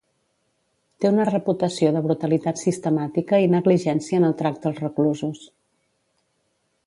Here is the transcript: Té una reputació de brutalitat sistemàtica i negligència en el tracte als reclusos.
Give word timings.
Té 1.03 1.09
una 1.15 1.25
reputació 1.27 1.91
de 1.97 2.01
brutalitat 2.05 2.61
sistemàtica 2.63 3.41
i 3.43 3.51
negligència 3.57 4.21
en 4.23 4.27
el 4.31 4.35
tracte 4.41 4.69
als 4.71 4.83
reclusos. 4.87 5.45